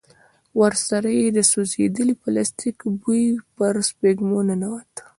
ورسره 0.59 1.09
يې 1.19 1.27
د 1.37 1.39
سوځېدلي 1.51 2.15
پلاستيک 2.23 2.77
بوی 3.01 3.23
پر 3.55 3.73
سپږمو 3.89 4.39
ننوت. 4.47 4.91